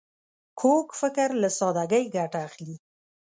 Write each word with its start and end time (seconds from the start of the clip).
کوږ 0.59 0.87
فکر 0.99 1.29
له 1.41 1.49
سادګۍ 1.59 2.03
ګټه 2.15 2.39
اخلي 2.47 2.75